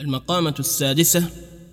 المقامة 0.00 0.54
السادسة 0.58 1.24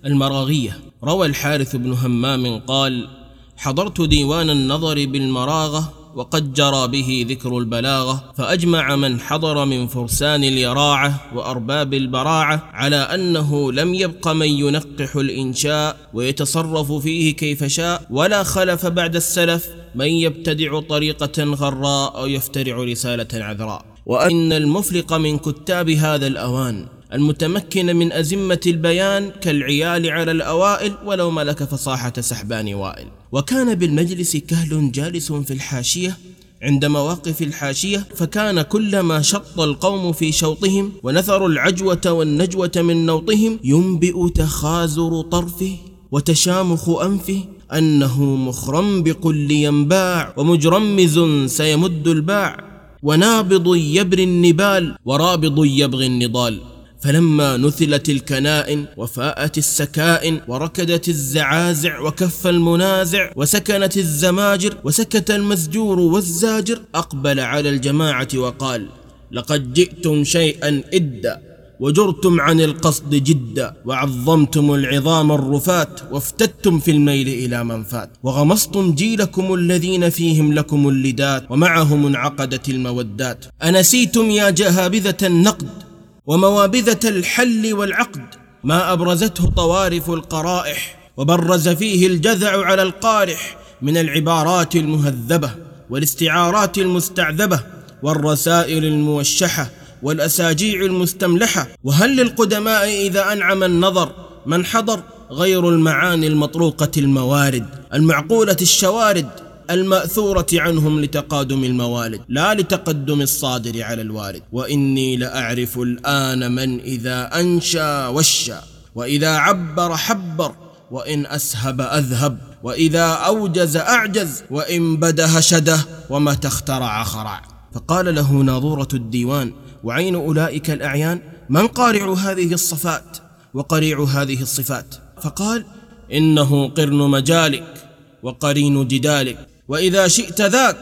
المراغية. 0.06 0.78
روى 1.04 1.26
الحارث 1.26 1.76
بن 1.76 1.92
همام 1.92 2.58
قال 2.58 3.08
حضرت 3.56 4.00
ديوان 4.00 4.50
النظر 4.50 4.94
بالمراغة 4.94 5.92
وقد 6.14 6.52
جرى 6.52 6.88
به 6.88 7.26
ذكر 7.28 7.58
البلاغة 7.58 8.32
فأجمع 8.36 8.96
من 8.96 9.20
حضر 9.20 9.64
من 9.64 9.86
فرسان 9.86 10.44
اليراعة 10.44 11.20
وأرباب 11.34 11.94
البراعة 11.94 12.70
على 12.72 12.96
أنه 12.96 13.72
لم 13.72 13.94
يبق 13.94 14.28
من 14.28 14.48
ينقح 14.48 15.16
الإنشاء 15.16 15.96
ويتصرف 16.14 16.92
فيه 16.92 17.36
كيف 17.36 17.64
شاء 17.64 18.06
ولا 18.10 18.42
خلف 18.42 18.86
بعد 18.86 19.16
السلف 19.16 19.68
من 19.94 20.06
يبتدع 20.08 20.80
طريقة 20.80 21.44
غراء 21.44 22.18
أو 22.18 22.26
يفترع 22.26 22.76
رسالة 22.84 23.44
عذراء. 23.44 23.84
وأن 24.06 24.52
المفلق 24.52 25.12
من 25.12 25.38
كتاب 25.38 25.90
هذا 25.90 26.26
الأوان. 26.26 26.97
المتمكن 27.12 27.96
من 27.96 28.12
أزمة 28.12 28.60
البيان 28.66 29.30
كالعيال 29.40 30.10
على 30.10 30.30
الأوائل 30.30 30.94
ولو 31.04 31.30
ملك 31.30 31.64
فصاحة 31.64 32.12
سحبان 32.20 32.74
وائل. 32.74 33.06
وكان 33.32 33.74
بالمجلس 33.74 34.36
كهل 34.36 34.92
جالس 34.92 35.32
في 35.32 35.52
الحاشية 35.52 36.16
عند 36.62 36.84
مواقف 36.84 37.42
الحاشية 37.42 38.06
فكان 38.14 38.62
كلما 38.62 39.22
شط 39.22 39.60
القوم 39.60 40.12
في 40.12 40.32
شوطهم 40.32 40.92
ونثروا 41.02 41.48
العجوة 41.48 42.00
والنجوة 42.06 42.70
من 42.76 43.06
نوطهم 43.06 43.58
ينبئ 43.64 44.28
تخازر 44.28 45.20
طرفه 45.20 45.76
وتشامخ 46.12 46.88
أنفه 46.88 47.44
أنه 47.72 48.24
مخرنبق 48.24 49.28
لينباع 49.28 50.34
ومجرمز 50.36 51.18
سيمد 51.46 52.08
الباع 52.08 52.64
ونابض 53.02 53.76
يبري 53.76 54.24
النبال 54.24 54.96
ورابض 55.04 55.64
يبغي 55.64 56.06
النضال. 56.06 56.60
فلما 57.00 57.56
نثلت 57.56 58.08
الكنائن 58.08 58.84
وفاءت 58.96 59.58
السكائن 59.58 60.40
وركدت 60.48 61.08
الزعازع 61.08 62.00
وكف 62.00 62.46
المنازع 62.46 63.30
وسكنت 63.36 63.96
الزماجر 63.96 64.76
وسكت 64.84 65.30
المزجور 65.30 66.00
والزاجر 66.00 66.80
أقبل 66.94 67.40
على 67.40 67.68
الجماعة 67.68 68.28
وقال 68.36 68.86
لقد 69.32 69.72
جئتم 69.72 70.24
شيئا 70.24 70.82
إدا 70.94 71.48
وجرتم 71.80 72.40
عن 72.40 72.60
القصد 72.60 73.14
جدا 73.14 73.74
وعظمتم 73.84 74.74
العظام 74.74 75.32
الرفات 75.32 76.00
وافتدتم 76.12 76.78
في 76.78 76.90
الميل 76.90 77.28
إلى 77.28 77.64
من 77.64 77.82
فات 77.84 78.10
وغمصتم 78.22 78.92
جيلكم 78.94 79.54
الذين 79.54 80.10
فيهم 80.10 80.52
لكم 80.52 80.88
اللدات 80.88 81.50
ومعهم 81.50 82.06
انعقدت 82.06 82.68
المودات. 82.68 83.44
أنسيتم 83.62 84.30
يا 84.30 84.50
جهابذة 84.50 85.16
النقد 85.22 85.87
وموابذة 86.28 87.08
الحل 87.08 87.74
والعقد 87.74 88.22
ما 88.64 88.92
أبرزته 88.92 89.50
طوارف 89.56 90.10
القرائح 90.10 90.98
وبرز 91.16 91.68
فيه 91.68 92.06
الجذع 92.06 92.64
على 92.66 92.82
القارح 92.82 93.56
من 93.82 93.96
العبارات 93.96 94.76
المهذبة 94.76 95.50
والاستعارات 95.90 96.78
المستعذبة 96.78 97.60
والرسائل 98.02 98.84
الموشحة 98.84 99.70
والأساجيع 100.02 100.80
المستملحة. 100.80 101.66
وهل 101.84 102.16
للقدماء 102.16 103.06
إذا 103.06 103.32
أنعم 103.32 103.62
النظر 103.62 104.12
من 104.46 104.64
حضر 104.64 105.00
غير 105.30 105.68
المعاني 105.68 106.26
المطروقة 106.26 106.90
الموارد 106.96 107.66
المعقولة 107.94 108.56
الشوارد 108.62 109.28
المأثورة 109.70 110.46
عنهم 110.52 111.00
لتقادم 111.00 111.64
الموالد 111.64 112.20
لا 112.28 112.54
لتقدم 112.54 113.20
الصادر 113.20 113.82
على 113.82 114.02
الوارد 114.02 114.42
وإني 114.52 115.16
لأعرف 115.16 115.78
الآن 115.78 116.52
من 116.52 116.80
إذا 116.80 117.40
أنشا 117.40 118.08
وشى 118.08 118.60
وإذا 118.94 119.36
عبر 119.36 119.96
حبر 119.96 120.54
وإن 120.90 121.26
أسهب 121.26 121.80
أذهب 121.80 122.38
وإذا 122.62 123.04
أوجز 123.04 123.76
أعجز 123.76 124.42
وإن 124.50 124.96
بده 124.96 125.40
شده 125.40 125.78
ومتى 126.10 126.48
اخترع 126.48 127.04
خرع. 127.04 127.42
فقال 127.72 128.14
له 128.14 128.32
ناظورة 128.32 128.88
الديوان 128.94 129.52
وعين 129.84 130.14
أولئك 130.14 130.70
الأعيان؟ 130.70 131.20
من 131.50 131.66
قارع 131.66 132.12
هذه 132.14 132.52
الصفات؟ 132.52 133.18
وقريع 133.54 134.04
هذه 134.04 134.42
الصفات. 134.42 134.94
فقال 135.22 135.64
إنه 136.12 136.68
قرن 136.68 137.10
مجالك 137.10 137.74
وقرين 138.22 138.88
جدالك. 138.88 139.48
وإذا 139.68 140.08
شئت 140.08 140.40
ذاك 140.40 140.76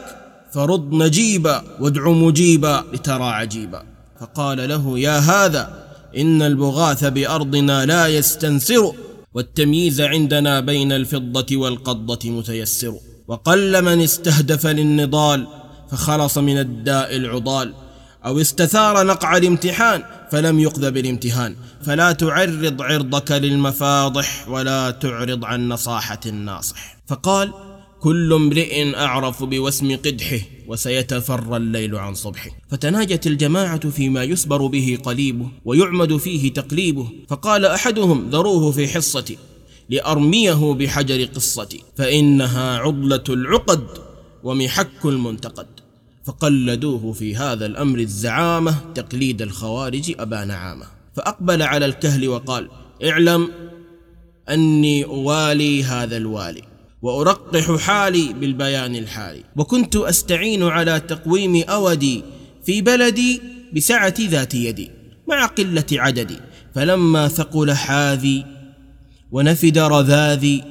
فرد 0.53 0.93
نجيبا 0.93 1.63
وادع 1.79 2.09
مجيبا 2.09 2.83
لترى 2.93 3.23
عجيبا. 3.23 3.83
فقال 4.19 4.69
له 4.69 4.99
يا 4.99 5.17
هذا 5.19 5.87
إن 6.17 6.41
البغاث 6.41 7.05
بأرضنا 7.05 7.85
لا 7.85 8.07
يستنسر 8.07 8.93
والتمييز 9.33 10.01
عندنا 10.01 10.59
بين 10.59 10.91
الفضة 10.91 11.57
والقضة 11.57 12.29
متيسر. 12.29 12.93
وقل 13.27 13.81
من 13.81 14.01
استهدف 14.01 14.67
للنضال 14.67 15.47
فخلص 15.91 16.37
من 16.37 16.57
الداء 16.57 17.15
العضال 17.15 17.73
أو 18.25 18.41
استثار 18.41 19.05
نقع 19.05 19.37
الامتحان 19.37 20.03
فلم 20.31 20.59
يقذ 20.59 20.91
بالامتهان. 20.91 21.55
فلا 21.85 22.11
تعرض 22.11 22.81
عرضك 22.81 23.31
للمفاضح 23.31 24.49
ولا 24.49 24.91
تعرض 24.91 25.45
عن 25.45 25.69
نصاحة 25.69 26.19
الناصح. 26.25 26.97
فقال 27.07 27.53
كل 27.99 28.33
امرئ 28.33 28.95
أعرف 28.95 29.43
بوسم 29.43 29.95
قدحه 29.95 30.39
وسيتفرى 30.67 31.57
الليل 31.57 31.95
عن 31.95 32.13
صبحه. 32.13 32.49
فتناجت 32.69 33.27
الجماعة 33.27 33.89
فيما 33.89 34.23
يسبر 34.23 34.67
به 34.67 34.97
قليبه 35.03 35.47
ويعمد 35.65 36.17
فيه 36.17 36.53
تقليبه 36.53 37.09
فقال 37.27 37.65
أحدهم 37.65 38.29
ذروه 38.29 38.71
في 38.71 38.87
حصتي 38.87 39.37
لأرميه 39.89 40.73
بحجر 40.73 41.23
قصتي 41.23 41.83
فإنها 41.95 42.77
عضلة 42.77 43.23
العقد 43.29 43.87
ومحك 44.43 45.05
المنتقد 45.05 45.67
فقلدوه 46.25 47.13
في 47.13 47.35
هذا 47.35 47.65
الأمر 47.65 47.99
الزعامة 47.99 48.75
تقليد 48.95 49.41
الخوارج 49.41 50.15
أبا 50.19 50.45
نعامة. 50.45 50.85
فأقبل 51.15 51.61
على 51.61 51.85
الكهل 51.85 52.27
وقال 52.27 52.69
اعلم 53.03 53.51
أني 54.49 55.05
أوالي 55.05 55.83
هذا 55.83 56.17
الوالي 56.17 56.76
وأرقح 57.01 57.75
حالي 57.75 58.33
بالبيان 58.33 58.95
الحالي. 58.95 59.43
وكنت 59.55 59.95
أستعين 59.95 60.63
على 60.63 60.99
تقويم 60.99 61.63
أودي 61.69 62.23
في 62.65 62.81
بلدي 62.81 63.41
بسعة 63.73 64.13
ذات 64.19 64.55
يدي 64.55 64.91
مع 65.27 65.45
قلة 65.45 65.85
عددي. 65.91 66.39
فلما 66.75 67.27
ثقل 67.27 67.73
حاذي 67.73 68.45
ونفد 69.31 69.77
رذاذي 69.77 70.63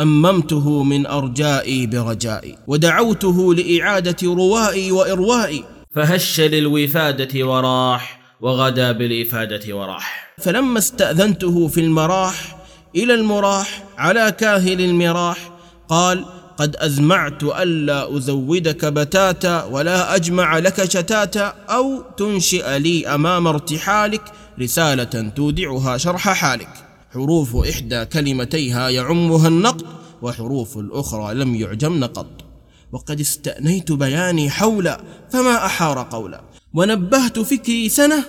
أممته 0.00 0.82
من 0.82 1.06
أرجائي 1.06 1.86
برجائي. 1.86 2.58
ودعوته 2.66 3.54
لإعادة 3.54 4.16
روائي 4.22 4.92
وإروائي 4.92 5.64
فهش 5.94 6.40
للوفادة 6.40 7.46
وراح 7.46 8.20
وغدا 8.40 8.92
بالإفادة 8.92 9.76
وراح. 9.76 10.34
فلما 10.38 10.78
استأذنته 10.78 11.68
في 11.68 11.80
المراح 11.80 12.56
إلى 12.96 13.14
المراح 13.14 13.84
على 13.98 14.32
كاهل 14.38 14.80
المراح 14.80 15.51
قال 15.92 16.24
قد 16.56 16.76
أزمعت 16.76 17.42
ألا 17.42 18.16
أزودك 18.16 18.84
بتاتا 18.84 19.64
ولا 19.64 20.14
أجمع 20.14 20.58
لك 20.58 20.84
شتاتا 20.84 21.46
أو 21.68 22.02
تنشئ 22.16 22.78
لي 22.78 23.06
أمام 23.06 23.46
ارتحالك 23.46 24.22
رسالة 24.60 25.32
تودعها 25.36 25.96
شرح 25.96 26.28
حالك. 26.28 26.68
حروف 27.12 27.56
إحدى 27.56 28.04
كلمتيها 28.04 28.88
يعمها 28.88 29.48
النقد 29.48 29.86
وحروف 30.22 30.78
الأخرى 30.78 31.34
لم 31.34 31.54
يعجمن 31.54 32.04
قط. 32.04 32.44
وقد 32.92 33.20
استأنيت 33.20 33.92
بياني 33.92 34.50
حولا 34.50 35.00
فما 35.32 35.66
أحار 35.66 36.06
قولا. 36.10 36.40
ونبهت 36.74 37.38
فكري 37.38 37.88
سنة 37.88 38.24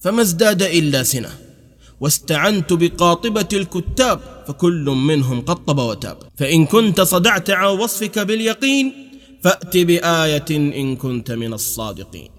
فما 0.00 0.22
ازداد 0.22 0.62
إلا 0.62 1.02
سنة. 1.02 1.30
واستعنت 2.00 2.72
بقاطبة 2.72 3.48
الكتاب 3.52 4.20
فكل 4.48 4.84
منهم 4.84 5.40
قطب 5.40 5.78
وتاب. 5.78 6.16
فإن 6.36 6.66
كنت 6.66 7.00
صدعت 7.00 7.50
عن 7.50 7.78
وصفك 7.78 8.18
باليقين 8.18 8.92
فأت 9.44 9.76
بآية 9.76 10.50
إن 10.50 10.96
كنت 10.96 11.30
من 11.30 11.52
الصادقين. 11.52 12.30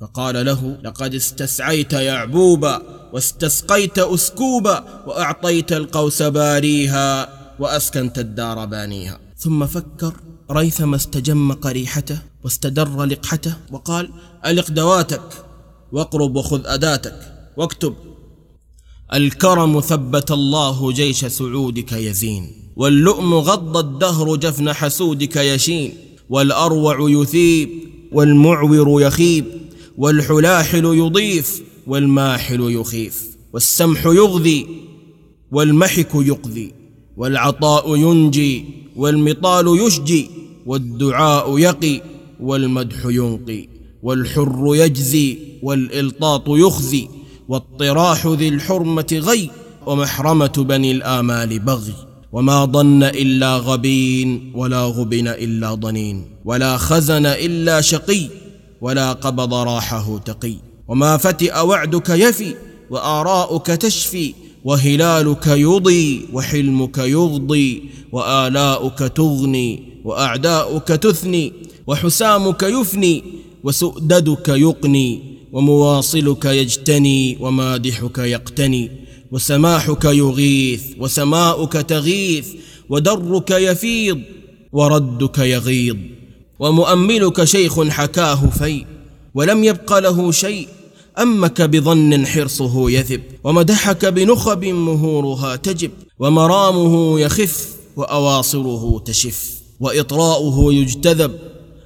فقال 0.00 0.46
له 0.46 0.78
لقد 0.84 1.14
استسعيت 1.14 1.92
يعبوبا 1.92 2.82
واستسقيت 3.12 3.98
أسكوبا 3.98 5.02
وأعطيت 5.06 5.72
القوس 5.72 6.22
باريها 6.22 7.28
وأسكنت 7.58 8.18
الدار 8.18 8.64
بانيها. 8.64 9.18
ثم 9.36 9.66
فكر 9.66 10.12
ريثما 10.50 10.96
استجم 10.96 11.52
قريحته 11.52 12.18
واستدر 12.44 13.04
لقحته 13.04 13.54
وقال 13.70 14.10
ألق 14.46 14.70
دواتك 14.70 15.22
واقرب 15.92 16.36
وخذ 16.36 16.66
أداتك 16.66 17.20
واكتب. 17.56 17.94
الكرم 19.12 19.80
ثبت 19.80 20.30
الله 20.30 20.92
جيش 20.92 21.24
سعودك 21.24 21.92
يزين 21.92 22.46
واللؤم 22.76 23.34
غض 23.34 23.76
الدهر 23.76 24.36
جفن 24.36 24.72
حسودك 24.72 25.36
يشين 25.36 25.92
والأروع 26.30 27.10
يثيب 27.10 27.70
والمعور 28.12 29.02
يخيب 29.02 29.44
والحلاحل 29.98 30.84
يضيف 30.84 31.62
والماحل 31.86 32.60
يخيف 32.60 33.22
والسمح 33.52 34.06
يغذي 34.06 34.66
والمحك 35.52 36.08
يقذي 36.14 36.72
والعطاء 37.16 37.96
ينجي 37.96 38.64
والمطال 38.96 39.86
يشجي 39.86 40.30
والدعاء 40.66 41.58
يقي 41.58 42.02
والمدح 42.40 43.06
ينقي 43.06 43.68
والحر 44.02 44.70
يجزي 44.74 45.38
والإلطاط 45.62 46.42
يخزي. 46.48 47.08
واطراح 47.48 48.26
ذي 48.26 48.48
الحرمة 48.48 49.06
غي 49.12 49.50
ومحرمة 49.86 50.52
بني 50.58 50.92
الآمال 50.92 51.58
بغي 51.58 51.94
وما 52.32 52.64
ضن 52.64 53.02
إلا 53.02 53.56
غبين 53.56 54.52
ولا 54.54 54.84
غبن 54.84 55.28
إلا 55.28 55.74
ضنين 55.74 56.24
ولا 56.44 56.76
خزن 56.76 57.26
إلا 57.26 57.80
شقي 57.80 58.28
ولا 58.80 59.12
قبض 59.12 59.54
راحه 59.54 60.18
تقي 60.18 60.54
وما 60.88 61.16
فتئ 61.16 61.60
وعدك 61.60 62.08
يفي 62.08 62.54
وآراؤك 62.90 63.66
تشفي 63.66 64.34
وهلالك 64.64 65.46
يضي 65.46 66.28
وحلمك 66.32 66.98
يغضي 66.98 67.82
وآلاؤك 68.12 68.98
تغني 68.98 69.82
وأعداؤك 70.04 70.88
تثني 70.88 71.52
وحسامك 71.86 72.62
يفني 72.62 73.24
وسؤددك 73.64 74.48
يقني 74.48 75.33
ومواصلك 75.54 76.44
يجتني 76.44 77.36
ومادحك 77.40 78.18
يقتني 78.18 78.90
وسماحك 79.32 80.04
يغيث 80.04 80.82
وسماؤك 80.98 81.72
تغيث 81.72 82.48
ودرك 82.88 83.50
يفيض 83.50 84.20
وردك 84.72 85.38
يغيض 85.38 85.98
ومؤملك 86.58 87.44
شيخ 87.44 87.82
حكاه 87.88 88.50
في 88.58 88.84
ولم 89.34 89.64
يبق 89.64 89.98
له 89.98 90.32
شيء 90.32 90.68
أمك 91.18 91.62
بظن 91.62 92.26
حرصه 92.26 92.90
يذب 92.90 93.22
ومدحك 93.44 94.06
بنخب 94.06 94.64
مهورها 94.64 95.56
تجب 95.56 95.90
ومرامه 96.18 97.20
يخف 97.20 97.68
وأواصره 97.96 99.02
تشف 99.04 99.54
وإطراؤه 99.80 100.74
يجتذب 100.74 101.32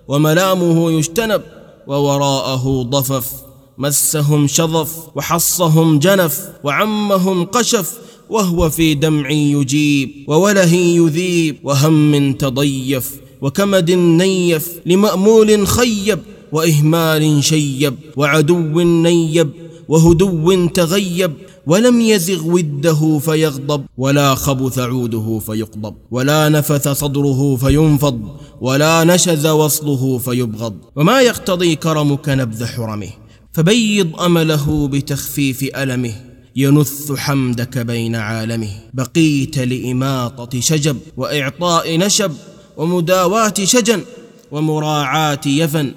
وملامه 0.08 0.92
يجتنب 0.92 1.42
ووراءه 1.86 2.82
ضفف 2.82 3.47
مسهم 3.78 4.46
شظف 4.46 4.92
وحصهم 5.14 5.98
جنف 5.98 6.48
وعمهم 6.64 7.44
قشف 7.44 7.98
وهو 8.30 8.70
في 8.70 8.94
دمع 8.94 9.30
يجيب 9.30 10.10
ووله 10.28 10.74
يذيب 10.74 11.56
وهم 11.64 12.32
تضيف 12.32 13.20
وكمد 13.42 13.90
نيف 13.90 14.68
لمأمول 14.86 15.66
خيب 15.66 16.18
وإهمال 16.52 17.44
شيب 17.44 17.94
وعدو 18.16 18.80
نيب 18.80 19.50
وهدو 19.88 20.66
تغيب 20.66 21.32
ولم 21.66 22.00
يزغ 22.00 22.46
وده 22.46 23.18
فيغضب 23.18 23.84
ولا 23.98 24.34
خبث 24.34 24.78
عوده 24.78 25.38
فيقضب 25.46 25.94
ولا 26.10 26.48
نفث 26.48 26.88
صدره 26.88 27.56
فينفض 27.56 28.20
ولا 28.60 29.04
نشز 29.04 29.46
وصله 29.46 30.18
فيبغض 30.18 30.74
وما 30.96 31.20
يقتضي 31.20 31.76
كرمك 31.76 32.28
نبذ 32.28 32.64
حرمه 32.66 33.27
فبيض 33.58 34.20
أمله 34.20 34.88
بتخفيف 34.88 35.64
ألمه 35.76 36.14
ينث 36.56 37.12
حمدك 37.12 37.78
بين 37.78 38.14
عالمه. 38.14 38.68
بقيت 38.94 39.58
لإماطة 39.58 40.60
شجب 40.60 40.98
وإعطاء 41.16 41.98
نشب 41.98 42.32
ومداواة 42.76 43.54
شجن 43.64 44.02
ومراعاة 44.50 45.40
يفن. 45.46 45.92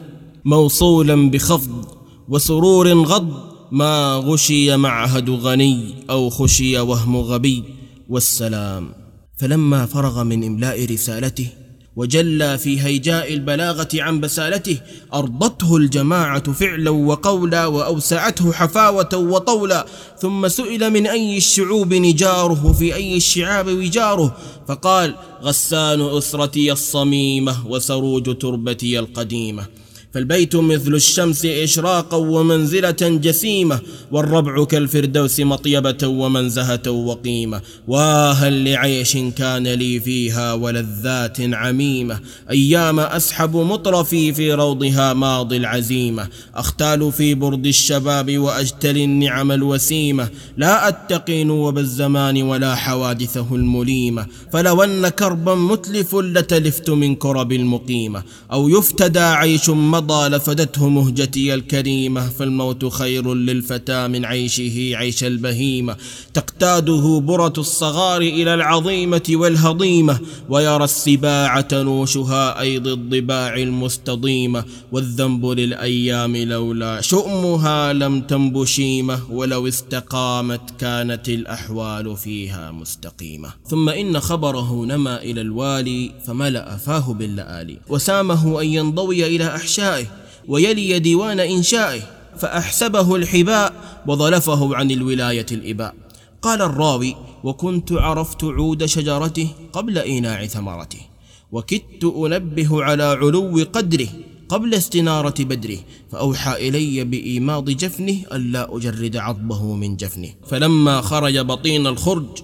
موصولا 0.46 1.30
بخفض 1.30 1.86
وسرور 2.30 3.04
غض 3.04 3.30
ما 3.72 4.16
غشي 4.26 4.78
معهد 4.78 5.30
غني 5.30 5.96
أو 6.10 6.30
خشي 6.30 6.80
وهم 6.80 7.18
غبي. 7.18 7.64
والسلام. 8.10 8.90
فلما 9.38 9.86
فرغ 9.86 10.24
من 10.24 10.44
إملاء 10.44 10.86
رسالته 10.86 11.48
وجلى 11.96 12.58
في 12.58 12.82
هيجاء 12.82 13.34
البلاغة 13.34 13.88
عن 13.96 14.20
بسالته 14.20 14.78
ارضته 15.14 15.78
الجماعة 15.78 16.52
فعلا 16.52 16.90
وقولا 16.90 17.66
وأوسعته 17.66 18.52
حفاوة 18.52 19.10
وطولا 19.14 19.86
ثم 20.20 20.48
سئل 20.48 20.90
من 20.90 21.08
أي 21.08 21.38
الشعوب 21.38 21.94
نجاره 21.94 22.74
في 22.80 22.96
أي 22.96 23.18
الشعاب 23.18 23.68
وجاره؟ 23.68 24.38
فقال 24.68 25.16
غسان 25.44 26.02
أسرتي 26.02 26.72
الصميمة 26.72 27.68
وسروج 27.68 28.38
تربتي 28.38 29.00
القديمة. 29.00 29.66
فالبيت 30.14 30.56
مثل 30.56 30.94
الشمس 30.94 31.46
إشراقا 31.46 32.18
ومنزلة 32.18 32.92
جسيمة 33.02 33.80
والربع 34.12 34.66
كالفردوس 34.66 35.40
مطيبة 35.40 36.08
ومنزهة 36.08 36.90
وقيمة. 36.92 37.62
واهل 37.88 38.72
لعيش 38.72 39.18
كان 39.38 39.68
لي 39.68 40.00
فيها 40.00 40.54
ولذات 40.54 41.38
عميمة. 41.42 42.20
أيام 42.50 43.00
أسحب 43.00 43.56
مطرفي 43.56 44.34
في 44.34 44.54
روضها 44.54 45.14
ماضي 45.14 45.58
العزيمة. 45.58 46.28
أختال 46.56 47.12
في 47.12 47.36
برد 47.36 47.66
الشباب 47.66 48.38
وأجتلي 48.38 49.04
النعم 49.04 49.52
الوسيمة. 49.52 50.30
لا 50.58 50.88
أتقي 50.88 51.44
نوب 51.44 51.78
الزمان 51.78 52.42
ولا 52.42 52.76
حوادثه 52.76 53.48
المليمة. 53.56 54.26
فلو 54.54 54.84
أن 54.84 55.08
كربا 55.08 55.56
متلف 55.56 56.16
لتلفت 56.16 56.90
من 56.90 57.16
كرب 57.16 57.52
المقيمة. 57.52 58.24
أو 58.52 58.70
يفتدى 58.70 59.20
عيش 59.20 59.70
مضى 60.02 60.28
لفدته 60.28 60.90
مهجتي 60.90 61.54
الكريمة 61.54 62.30
فالموت 62.30 62.86
خير 62.86 63.34
للفتى 63.34 64.08
من 64.08 64.26
عيشه 64.26 64.98
عيش 64.98 65.24
البهيمة. 65.24 65.96
تقتاده 66.34 67.20
برة 67.20 67.54
الصغار 67.58 68.22
إلى 68.22 68.54
العظيمة 68.54 69.24
والهضيمة 69.30 70.20
ويرى 70.50 70.84
السباع 70.84 71.62
تنوشها 71.62 72.60
أيض 72.60 72.88
الضباع 72.88 73.56
المستضيمة. 73.56 74.64
والذنب 74.92 75.46
للأيام 75.46 76.38
لولا 76.38 77.02
شؤمها 77.02 77.94
لم 77.94 78.22
تنب 78.22 78.66
شيمة 78.66 79.20
ولو 79.32 79.68
استقامت 79.68 80.62
كانت 80.80 81.30
الأحوال 81.30 82.18
فيها 82.18 82.72
مستقيمة. 82.72 83.50
ثم 83.68 83.90
إن 83.90 84.20
خبره 84.20 84.86
نما 84.86 85.22
إلى 85.22 85.42
الوالي 85.42 86.12
فملأ 86.26 86.78
فاه 86.78 87.14
باللآلي 87.14 87.78
وسامه 87.90 88.62
أن 88.62 88.68
ينضوي 88.68 89.36
إلى 89.36 89.56
أحشائه 89.92 90.08
ويلي 90.48 91.00
ديوان 91.00 91.40
إنشائه 91.40 92.02
فأحسبه 92.40 93.16
الحباء 93.16 93.74
وظلفه 94.08 94.76
عن 94.76 94.92
الولاية 94.92 95.46
الإباء. 95.52 95.96
قال 96.42 96.62
الراوي 96.62 97.16
وكنت 97.44 97.92
عرفت 97.92 98.44
عود 98.44 98.86
شجرته 98.86 99.48
قبل 99.74 99.98
إيناع 99.98 100.46
ثمرته 100.46 101.00
وكدت 101.52 102.04
أنبه 102.04 102.84
على 102.84 103.04
علو 103.04 103.66
قدره 103.74 104.08
قبل 104.50 104.74
استنارة 104.74 105.34
بدره 105.40 105.78
فأوحى 106.12 106.68
إلي 106.68 107.04
بإيماض 107.04 107.70
جفنه 107.70 108.18
ألا 108.34 108.78
أجرد 108.78 109.16
عضبه 109.18 109.76
من 109.76 109.96
جفنه. 109.96 110.30
فلما 110.48 111.02
خرج 111.02 111.40
بطين 111.40 111.88
الخرج 111.88 112.44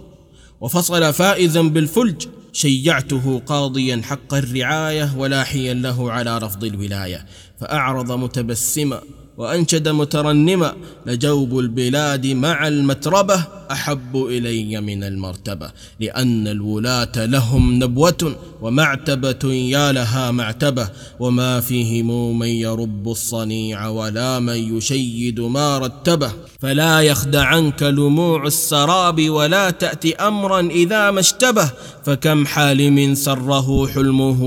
وفصل 0.62 1.14
فائزا 1.14 1.62
بالفلج 1.62 2.28
شيعته 2.54 3.42
قاضيا 3.46 4.02
حق 4.04 4.34
الرعاية 4.34 5.18
ولاحيا 5.18 5.74
له 5.74 6.12
على 6.12 6.38
رفض 6.38 6.64
الولاية 6.64 7.26
فأعرض 7.60 8.12
متبسما 8.12 9.02
وأنشد 9.38 9.88
مترنما 9.90 10.74
لجوب 11.06 11.60
البلاد 11.60 12.28
مع 12.28 12.68
المتربة 12.68 13.44
أحب 13.72 14.26
إلي 14.26 14.82
من 14.82 15.04
المرتبة 15.04 15.72
لأن 16.00 16.48
الولاة 16.48 17.26
لهم 17.26 17.84
نبوة 17.84 18.36
ومعتبة 18.62 19.54
يا 19.54 19.92
لها 19.92 20.32
معتبة 20.32 20.90
وما 21.20 21.60
فيهم 21.60 22.40
من 22.40 22.48
يرب 22.48 23.10
الصنيع 23.10 23.88
ولا 23.88 24.40
من 24.40 24.78
يشيد 24.78 25.40
ما 25.40 25.78
رتبه. 25.78 26.32
فلا 26.60 27.02
يخدعنك 27.02 27.84
لموع 27.84 28.48
السراب 28.48 29.30
ولا 29.30 29.70
تأتي 29.70 30.16
أمرا 30.16 30.60
إذا 30.60 31.12
ما 31.12 31.20
اشتبه. 31.20 31.72
فكم 32.06 32.46
حالم 32.46 33.16
سره 33.16 33.88
حلمه 33.88 34.44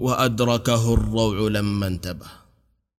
وأدركه 0.00 0.94
الروع 0.94 1.48
لما 1.48 1.86
انتبه. 1.86 2.41